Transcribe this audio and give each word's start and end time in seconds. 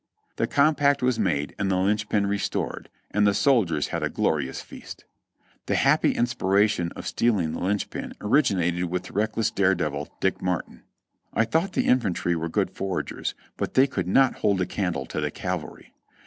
The 0.37 0.47
compact 0.47 1.03
was 1.03 1.19
made 1.19 1.53
and 1.59 1.69
the 1.69 1.75
linchpin 1.77 2.25
restored, 2.25 2.89
and 3.11 3.27
the 3.27 3.35
soldiers 3.35 3.89
had 3.89 4.01
a 4.01 4.09
glorious 4.09 4.59
feast. 4.59 5.05
Tlie 5.67 5.75
happy 5.75 6.13
inspiration 6.15 6.91
of 6.95 7.05
stealing 7.05 7.51
the 7.51 7.59
linchpin 7.59 8.13
originated 8.19 8.85
with 8.85 9.03
the 9.03 9.13
reckless 9.13 9.51
dare 9.51 9.75
devil 9.75 10.09
Dick 10.19 10.41
Martin. 10.41 10.81
I 11.35 11.45
thought 11.45 11.73
the 11.73 11.85
infantry 11.85 12.35
were 12.35 12.49
good 12.49 12.71
foragers, 12.71 13.35
but 13.57 13.75
they 13.75 13.85
could 13.85 14.07
not 14.07 14.37
hold 14.37 14.59
a 14.59 14.65
candle 14.65 15.05
to 15.05 15.21
the 15.21 15.29
cavalry. 15.29 15.93